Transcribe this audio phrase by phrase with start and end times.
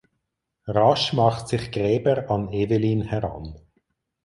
[0.65, 3.59] Rasch macht sich Greber an Evelyn heran.